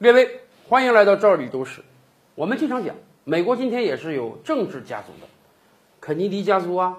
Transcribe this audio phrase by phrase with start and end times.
[0.00, 1.82] 列位，欢迎来到这里都市。
[2.34, 5.28] 我们经常讲，美国今天也是有政治家族的，
[6.00, 6.96] 肯尼迪家族啊，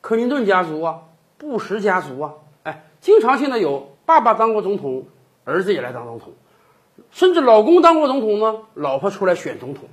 [0.00, 1.02] 克林顿家族啊，
[1.38, 2.34] 布什家族啊，
[2.64, 5.04] 哎，经常性的有爸爸当过总统，
[5.44, 6.32] 儿子也来当总统，
[7.12, 9.84] 甚至老公当过总统呢，老婆出来选总统。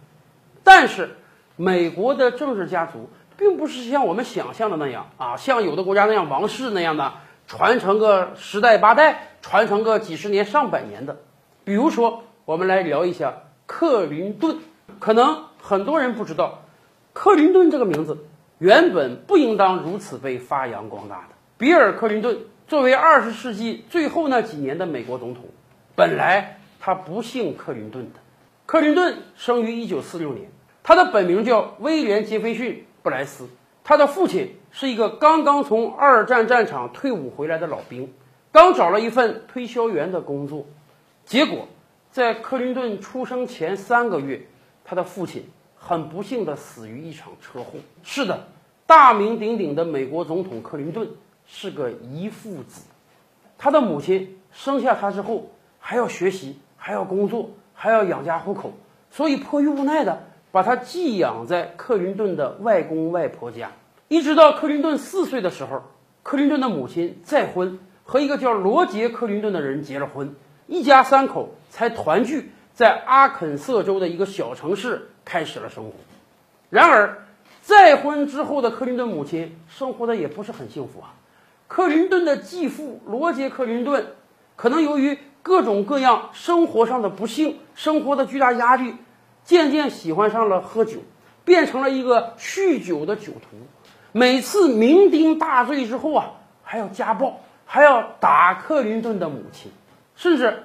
[0.63, 1.11] 但是，
[1.57, 7.13] 美国的政治家族并不是像我们想象的那样啊，像有的国家那样王室那样的
[7.45, 11.19] 传承个十代八代，传承个几十年上百年的。
[11.63, 13.33] 比如说，我们来聊一下
[13.65, 14.57] 克林顿。
[14.99, 16.63] 可能很多人不知道，
[17.13, 18.25] 克林顿这个名字
[18.59, 21.35] 原本不应当如此被发扬光大的。
[21.57, 25.45] 比尔·克林顿作为二十世纪最后那几年的美国总统，
[25.95, 28.19] 本来他不姓克林顿的。
[28.65, 30.49] 克林顿生于一九四六年，
[30.83, 32.73] 他的本名叫威廉·杰斐逊·
[33.03, 33.49] 布莱斯。
[33.83, 38.13] 他的父亲是一个刚刚从二战战场退伍回来的老兵，
[38.51, 40.67] 刚找了一份推销员的工作。
[41.25, 41.67] 结果，
[42.11, 44.41] 在克林顿出生前三个月，
[44.83, 45.45] 他的父亲
[45.77, 47.79] 很不幸地死于一场车祸。
[48.03, 48.47] 是的，
[48.85, 51.07] 大名鼎鼎的美国总统克林顿
[51.45, 52.83] 是个遗腹子。
[53.57, 58.73] 他的母亲生下他之后，还要学习，还要工作，还要养家糊口，
[59.09, 63.71] 所以迫于无奈的把他寄养在克林顿的外公外婆家。
[64.09, 65.81] 一直到克林顿四岁的时候，
[66.23, 70.35] 克林顿的母亲再婚，和一个叫罗杰·克林顿的人结了婚。
[70.67, 75.91] 一家三口才团聚在阿肯色州的一个小城市，开始了生活。
[76.69, 77.25] 然而，
[77.61, 81.13] 再婚之后的克林顿母亲生活的也不是很幸福啊。
[81.67, 84.07] 克林顿的继父罗杰·克林顿，
[84.55, 88.95] 可能由于各种各样生活上的不幸、生活的巨大压力，
[89.43, 90.99] 渐渐喜欢上了喝酒，
[91.43, 93.57] 变成了一个酗酒的酒徒。
[94.11, 96.31] 每次酩酊大醉之后啊，
[96.63, 99.71] 还要家暴，还要打克林顿的母亲。
[100.15, 100.63] 甚至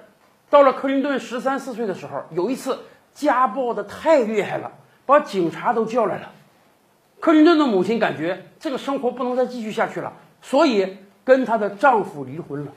[0.51, 2.79] 到了克林顿十三四岁的时候，有一次
[3.15, 4.71] 家暴的太厉害了，
[5.05, 6.31] 把警察都叫来了。
[7.19, 10.13] 克林顿的母亲感觉这个生活不能再继续下去了，
[10.43, 12.73] 所以跟她的丈夫离婚了。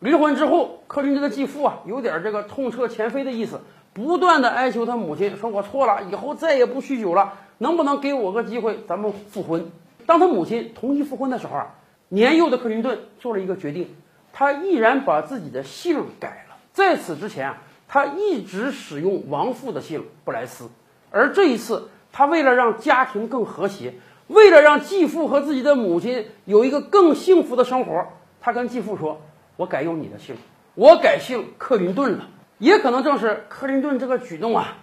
[0.00, 3.60] 离婚之后，克林顿的继父啊，有点这个痛彻前非的意思，
[3.92, 9.70] 不断的哀求他母亲说：“我错了，以后再也不酗酒了，能不能给我个机会，咱们复婚？”
[10.04, 11.74] 当他母亲同意复婚的时候啊，
[12.08, 13.94] 年幼的克林顿做了一个决定。
[14.36, 16.56] 他毅然把自己的姓改了。
[16.72, 20.68] 在此之前啊，他一直使用亡父的姓布莱斯。
[21.12, 23.94] 而这一次，他为了让家庭更和谐，
[24.26, 28.08] 为了让继父和自己的母亲有一个更幸福的生活，
[28.40, 29.22] 他跟继父说
[29.56, 30.34] ：“我改用你的姓，
[30.74, 32.28] 我改姓克林顿了。”
[32.58, 34.78] 也可能正是克林顿这个举动啊，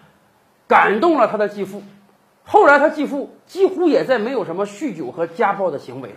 [0.69, 1.83] 感动了他的继父。
[2.45, 6.15] 后来，他继父几乎也再没有什么酗酒和家暴的行为了。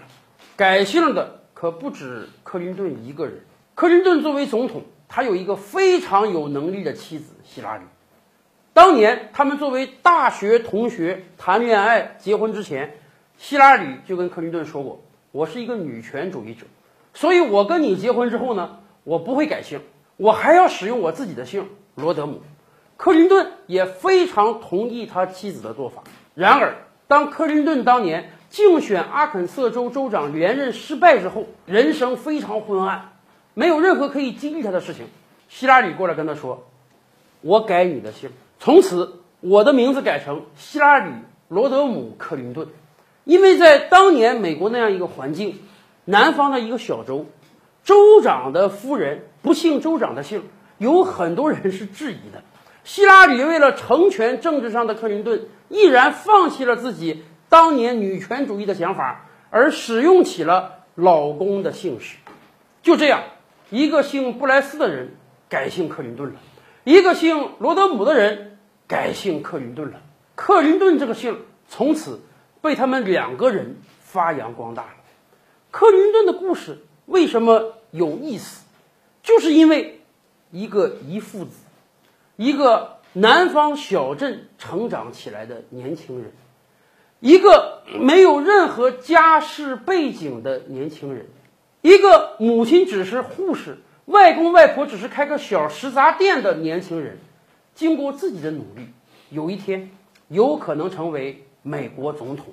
[0.54, 1.40] 改姓的。
[1.64, 3.40] 可不止克林顿一个人。
[3.74, 7.84] 克林顿作为总统，他有一个非常有能力的妻子希拉里。
[8.74, 12.98] 当年他们作为大学同学谈恋爱、结婚之前，
[13.38, 15.02] 希拉里就跟克林顿说过
[15.32, 16.66] ：“我是一个女权主义者，
[17.14, 19.80] 所以我跟你结婚之后呢，我不会改姓，
[20.18, 22.42] 我还要使用我自己的姓罗德姆。”
[22.98, 26.04] 克林顿也非常同意他妻子的做法。
[26.34, 26.76] 然而，
[27.08, 28.32] 当克林顿当年。
[28.54, 33.10] 竞选阿肯色州州长连任失败之后，人生非常昏暗，
[33.52, 35.06] 没有任何可以激励他的事情。
[35.48, 36.68] 希拉里过来跟他说
[37.42, 41.10] ：“我改你的姓，从此我的名字改成希拉里·
[41.48, 42.68] 罗德姆·克林顿。”
[43.24, 45.58] 因为在当年美国那样一个环境，
[46.04, 47.26] 南方的一个小州，
[47.82, 50.44] 州长的夫人不姓州长的姓，
[50.78, 52.40] 有很多人是质疑的。
[52.84, 57.24] 希拉里为了成全政治上的克林顿，毅然放弃了自己。
[57.54, 62.16] 当年女权主义的想法，而使用起了老公的姓氏，
[62.82, 63.22] 就这样，
[63.70, 65.14] 一个姓布莱斯的人
[65.48, 66.40] 改姓克林顿了，
[66.82, 70.00] 一个姓罗德姆的人改姓克林顿了。
[70.34, 72.22] 克林顿这个姓从此
[72.60, 74.94] 被他们两个人发扬光大了。
[75.70, 78.64] 克林顿的故事为什么有意思？
[79.22, 80.00] 就是因为
[80.50, 81.52] 一个遗父子，
[82.34, 86.32] 一个南方小镇成长起来的年轻人。
[87.24, 91.24] 一个没有任何家世背景的年轻人，
[91.80, 97.16] 一个母亲只是护士，外公外婆只是开个小食杂店的年轻人，
[97.74, 98.88] 经过自己的努力，
[99.30, 99.90] 有一天
[100.28, 102.44] 有可能成为美国总统。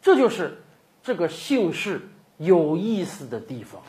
[0.00, 0.62] 这就是
[1.02, 2.00] 这个姓氏
[2.38, 3.82] 有意思的地方。